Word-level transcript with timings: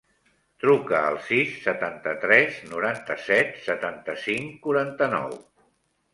Truca 0.61 1.01
al 1.09 1.17
sis, 1.25 1.51
setanta-tres, 1.65 2.57
noranta-set, 2.73 3.53
setanta-cinc, 3.67 4.59
quaranta-nou. 4.67 5.39